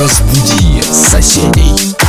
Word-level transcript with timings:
Разбуди 0.00 0.82
соседей. 0.94 1.99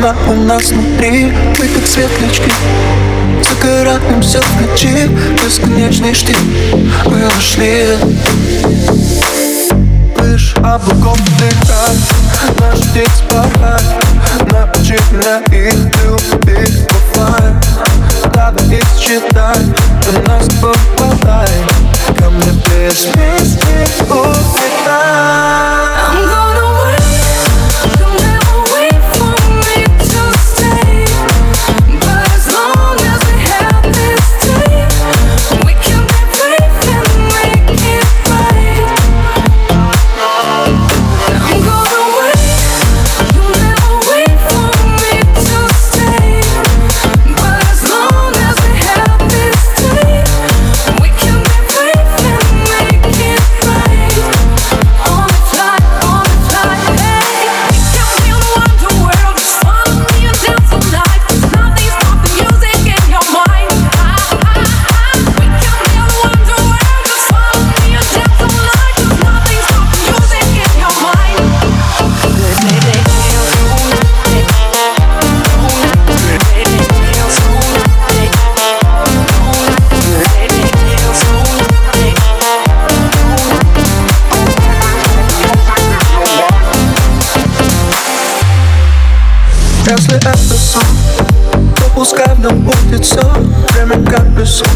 Она 0.00 0.14
у 0.28 0.34
нас 0.34 0.70
внутри, 0.70 1.30
мы 1.58 1.68
как 1.68 1.86
светлячки. 1.86 2.50
Загораемся 3.42 4.40
в 4.40 4.60
ночи, 4.62 5.10
бесконечный 5.44 6.14
штиль. 6.14 6.36
Мы 7.06 7.26
ушли. 7.26 7.86
Лишь 10.22 10.54
облаков 10.56 11.18
дыхать, 11.38 12.60
наш 12.60 12.78
птиц 12.78 13.22
порхать 13.28 13.82
Научи 14.52 14.96
меня 15.10 15.38
их 15.50 15.74
любить, 16.04 16.86
бывает 17.14 17.54
Давай 18.34 18.78
их 18.78 18.84
считай, 18.98 19.56
до 20.04 20.30
нас 20.30 20.46
попадай 20.60 21.09
Если 90.10 90.28
это 90.28 90.58
сон, 90.58 90.82
то 91.76 91.84
пускай 91.94 92.34
в 92.34 92.40
нем 92.40 92.62
будет 92.62 93.04
все 93.04 93.20
Время 93.70 94.04
как 94.10 94.36
песок 94.36 94.66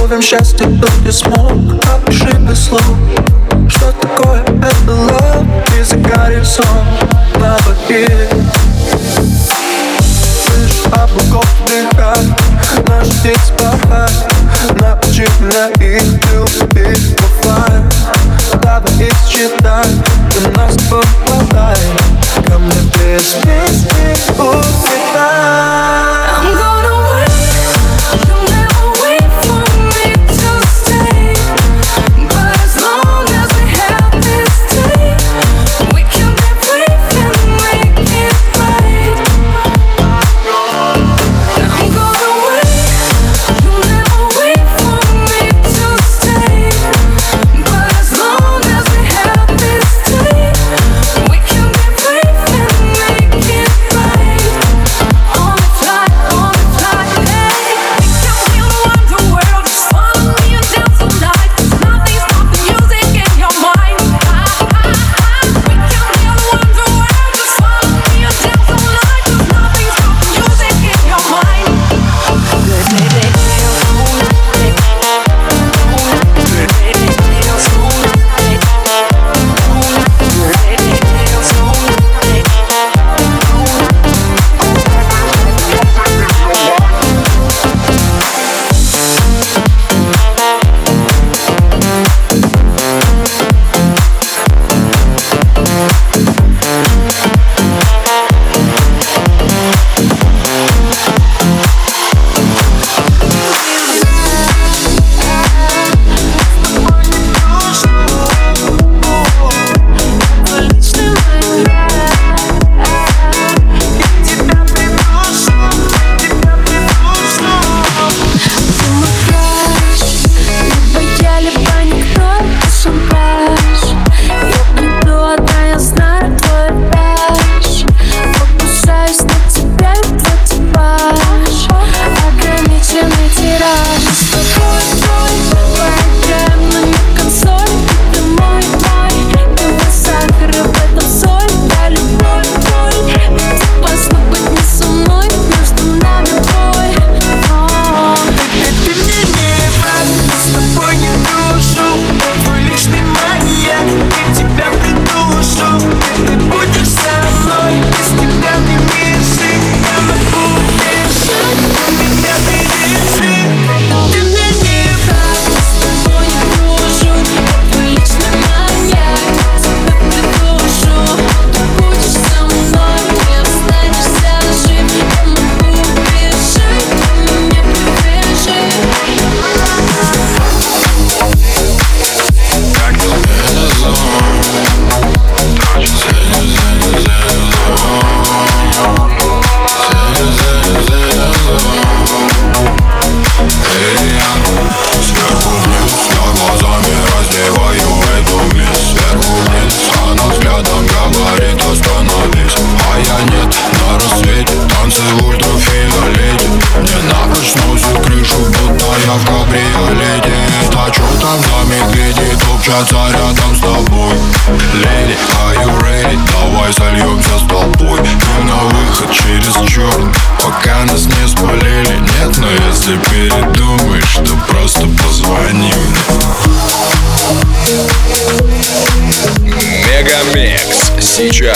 Ловим 0.00 0.22
счастье, 0.22 0.66
кто 0.66 0.88
не 1.04 1.12
смог 1.12 1.52
Опиши 1.84 2.32
без 2.38 2.64
слов 2.64 2.82
Что 3.68 3.92
такое 4.00 4.40
это 4.40 4.92
love 4.92 5.46
И 5.78 5.82
загорим 5.82 6.42
сон. 6.42 6.64
На 7.38 7.58
двоих 7.58 8.39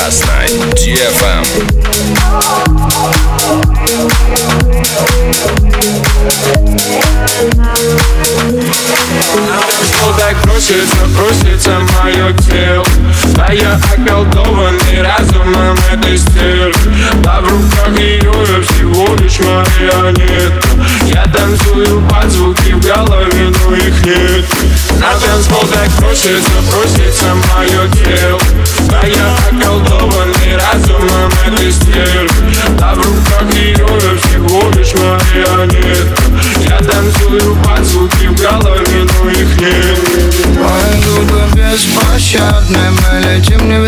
сейчас 0.04 0.20
на 0.20 0.44
DFM. 0.74 1.44
Просится, 10.42 10.96
просится 11.16 11.80
мое 12.02 12.32
тело. 12.38 12.86
А 13.38 13.52
я 13.52 13.78
околдованный 13.92 15.02
разумом 15.02 15.76
этой 15.92 16.16
стервы. 16.16 16.74
А 17.26 17.40
в 17.40 17.48
руках 17.48 17.98
ее 17.98 18.32
я 18.32 18.62
всего 18.62 19.14
лишь 19.16 19.38
марионетка. 19.40 20.68
Я 21.06 21.24
танцую 21.24 22.02
под 22.08 22.30
звуки 22.30 22.72
в 22.72 22.80
голове, 22.80 23.52
но 23.64 23.74
их 23.74 24.06
нет. 24.06 24.44
На 24.98 25.14
танцпол 25.18 25.66
так 25.68 25.90
просится, 25.98 26.50
просится 26.70 27.34
мое 27.34 27.88
тело 27.90 28.40
А 29.00 29.06
я 29.06 29.36
околдованный 29.48 30.56
разумом 30.56 31.30
этой 31.46 31.72
стервы 31.72 32.28
А 32.80 32.94
в 32.94 32.98
руках 32.98 33.54
ее 33.54 33.86
всего 34.18 34.70
лишь 34.70 34.94
марионетка. 34.94 36.22
Я 36.68 36.78
танцую 36.78 37.56
под 37.56 37.84
звуки 37.84 38.26
в 38.26 38.42
но 39.04 39.30
их 39.30 39.60
нет. 39.60 40.24
Твои 40.54 41.02
губы 41.02 41.42
беспощадны 41.54 42.78
Мы 42.90 43.20
летим, 43.20 43.68
не 43.68 43.78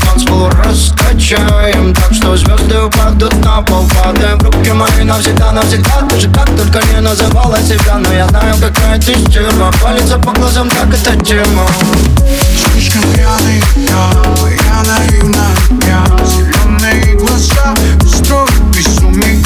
танцпол 0.00 0.50
раскачаем 0.50 1.94
Так 1.94 2.12
что 2.12 2.36
звезды 2.36 2.78
упадут 2.80 3.34
на 3.44 3.62
пол 3.62 3.82
в 3.82 4.42
руки 4.42 4.72
мои 4.72 5.04
навсегда, 5.04 5.52
навсегда. 5.52 6.06
Ты 6.10 6.20
же 6.20 6.28
как 6.30 6.46
только 6.56 6.80
не 6.92 7.00
называла 7.00 7.58
себя 7.62 7.96
Но 7.98 8.12
я 8.12 8.28
знаю, 8.28 8.56
какая 8.60 9.00
ты 9.00 9.14
стерва. 9.16 9.72
Палится 9.82 10.18
по 10.18 10.32
глазам, 10.32 10.68
так 10.68 10.88
это 10.88 11.24
тема 11.24 11.66
Слишком 12.84 13.12
пьяный 13.14 13.62
я, 13.76 14.10
я 14.66 14.82
наивна 14.82 15.46
я 15.86 16.04
Зеленые 16.26 17.14
глаза 17.14 17.74
устроят 18.04 18.52
безумие 18.76 19.42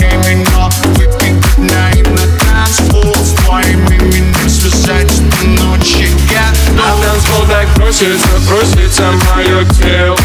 Не 0.00 0.16
меня. 0.34 0.70
Выпить 0.94 1.58
наивно 1.58 2.20
танцпол 2.40 3.14
С 3.14 3.32
твоим 3.42 3.84
именем 3.88 4.48
связать 4.48 5.12
эту 5.12 5.48
ночь 5.48 5.96
я 6.30 6.50
На 6.72 6.96
танцпол 7.02 7.44
так 7.46 7.68
просится, 7.74 8.28
просится 8.48 9.12
мое 9.34 9.66
тело. 9.66 10.16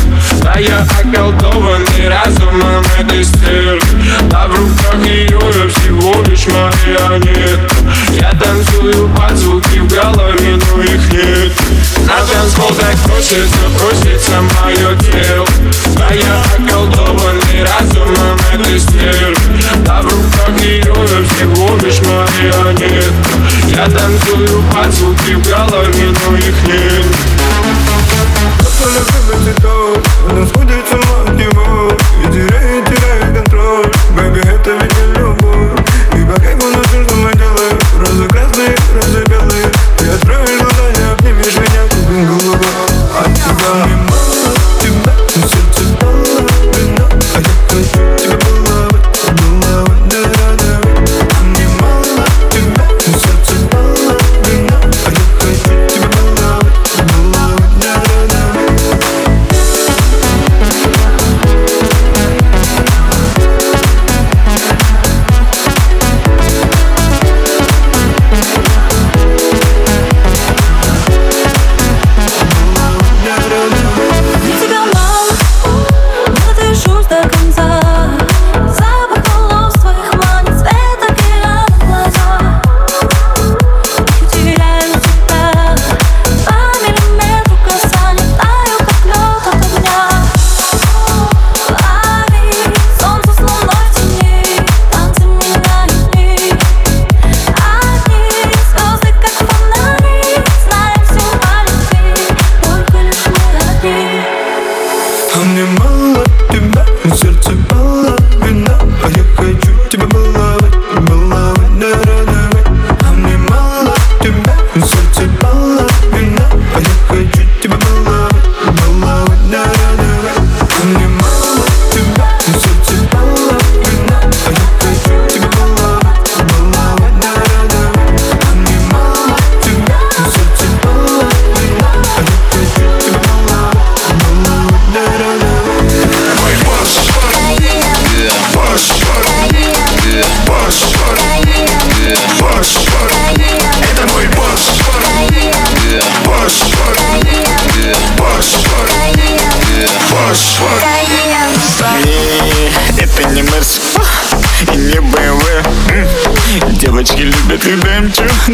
А 0.45 0.57
я 0.57 0.87
околдованный 1.01 2.07
разумом 2.07 2.85
этой 2.97 3.25
стервы 3.25 3.81
А 4.31 4.47
в 4.47 4.51
руках 4.51 5.05
ее 5.05 5.37
я 5.37 5.69
всего 5.69 6.21
лишь 6.29 6.47
марионетка. 6.47 7.75
Я 8.13 8.31
танцую 8.31 9.09
под 9.09 9.37
звуки 9.37 9.79
в 9.79 9.87
голове, 9.89 10.55
но 10.55 10.81
их 10.81 11.11
нет 11.11 11.51
просится, 13.23 13.57
просится 13.79 14.41
мое 14.41 14.97
тело. 14.97 15.47
А 15.97 16.13
я 16.13 16.43
околдованный 16.57 17.63
разумом 17.63 18.37
этой 18.53 18.79
стервы 18.79 19.35
А 19.87 20.01
в 20.01 20.05
руках 20.05 20.61
ее 20.61 20.81
я 20.83 21.23
всего 21.27 21.77
лишь 21.77 22.01
марионетка 22.01 23.35
Я 23.67 23.85
танцую 23.85 24.63
под 24.73 24.93
звуки 24.93 25.35
в 25.35 25.47
голове, 25.47 26.13
но 26.25 26.37
их 26.37 26.63
нет. 26.67 27.05
Она 30.29 30.45
сходит 30.47 30.85
с 30.87 30.93
ума 30.93 31.23
от 31.25 31.35
него 31.35 31.52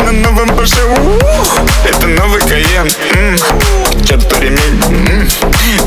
на 0.03 0.11
новом 0.11 0.49
Порше 0.55 0.81
Это 1.85 2.07
новый 2.07 2.41
Каен. 2.41 2.89
Чёрт 4.05 4.27
по 4.29 4.35
ремень 4.39 4.81
М. 5.09 5.29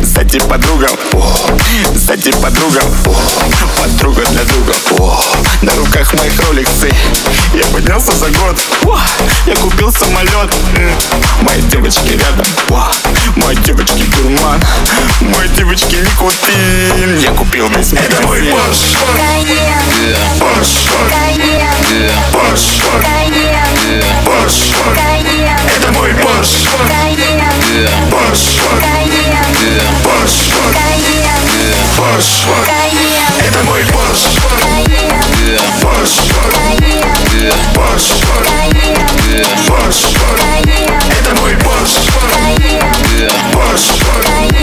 Сзади 0.03 0.39
подруга. 0.41 0.89
Сзади 1.95 2.33
подруга. 2.33 2.83
Подруга 3.79 4.23
для 4.27 4.45
друга. 4.45 4.75
На 5.63 5.75
руках 5.77 6.13
моих 6.15 6.39
роликсы. 6.47 6.93
Я 7.55 7.65
поднялся 7.67 8.13
за 8.13 8.27
год. 8.31 8.59
Я 9.47 9.57
купил 9.57 9.93
самолет. 9.93 10.55
Мои 11.43 11.61
девочки 11.63 12.13
рядом. 12.13 12.47
О, 12.71 12.91
Мои 13.45 13.57
девочки 13.57 14.05
дурман 14.17 14.61
Мои 15.21 15.49
девочки 15.57 15.97
никотин. 15.97 17.19
Я 17.19 17.33
купил 17.33 17.69
весь 17.71 17.93
Это 17.93 18.23
мой 18.27 18.41
магазин 18.43 18.73
Это 25.79 25.93
мой 25.93 26.13
Босс 26.15 26.69
Это 33.39 33.65
мой 33.65 33.85
Босс 39.75 40.15
Это 41.19 41.35
мой 41.41 41.55
Yeah. 43.23 43.53
Push. 43.53 44.62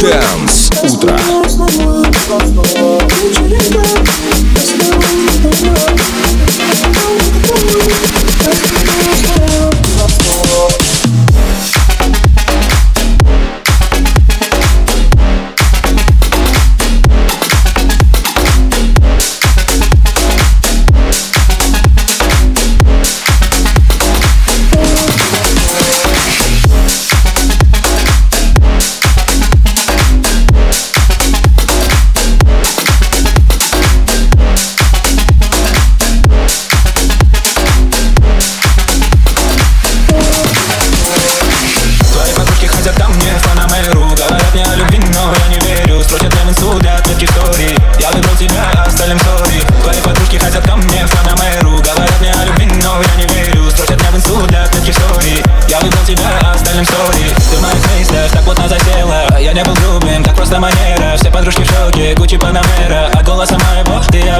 Dance 0.00 0.70
утро. 0.82 1.14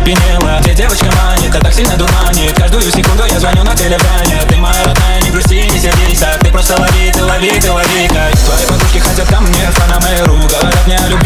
опьянела. 0.01 0.59
Где 0.61 0.75
девочка 0.75 1.07
манит, 1.17 1.55
а 1.55 1.61
так 1.61 1.75
сильно 1.75 1.97
дурманит 1.97 2.53
Каждую 2.57 2.83
секунду 2.83 3.25
я 3.25 3.39
звоню 3.39 3.63
на 3.65 3.75
телефоне. 3.75 4.41
Ты 4.49 4.57
моя 4.57 4.85
родная, 4.85 5.21
не 5.23 5.31
грусти, 5.31 5.69
не 5.69 5.79
сердись, 5.79 6.23
а 6.23 6.39
Ты 6.39 6.51
просто 6.51 6.79
лови, 6.79 7.11
ты 7.13 7.25
лови, 7.25 7.61
ты 7.61 7.71
лови. 7.71 8.09
Твои 8.09 8.67
подружки 8.67 8.99
хотят 8.99 9.29
ко 9.29 9.41
мне 9.41 9.71
в 9.71 9.79
Панамеру. 9.79 10.37
Говорят 10.49 10.87
мне 10.87 10.97
о 10.97 11.09
любви 11.09 11.20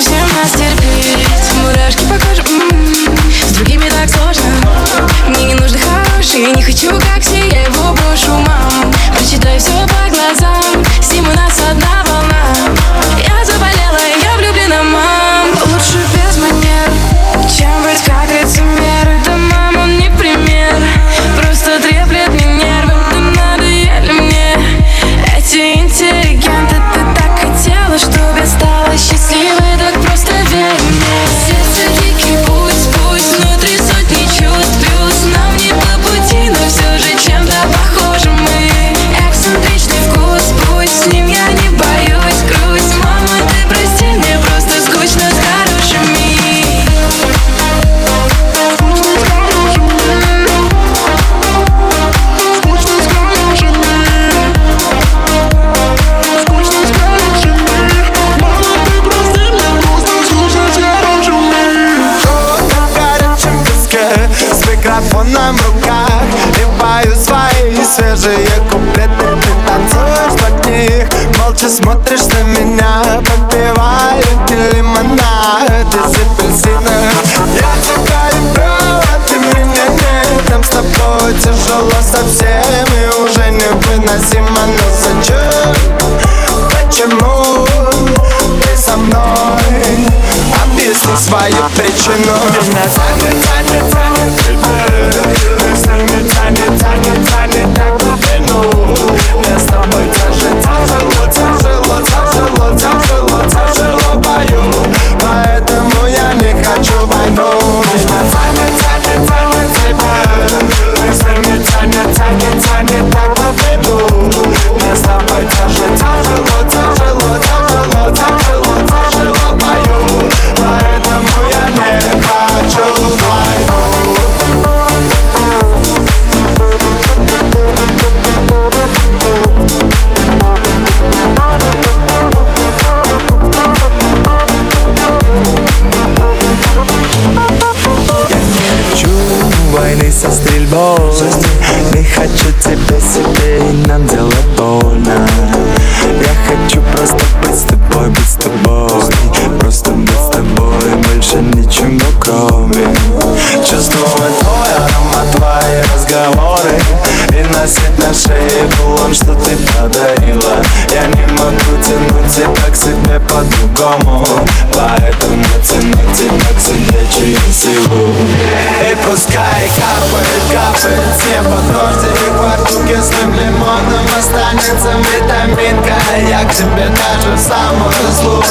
теперь 0.00 0.18
нас 0.20 0.50
терпеть. 0.52 1.26
Мурашки 1.62 2.04
по 2.04 2.14
коже, 2.26 2.42
м-м-м. 2.42 3.16
с 3.48 3.52
другими 3.52 3.88
так 3.88 4.10
сложно. 4.10 4.42
Мне 5.28 5.44
не 5.44 5.54
нужны 5.54 5.78
хорошие, 5.78 6.52
не 6.52 6.62
хочу 6.62 6.90
как 6.90 7.22
все. 7.22 7.35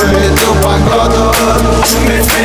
Meto 0.03 0.53
pagodão, 0.61 1.31
meto 2.05 2.44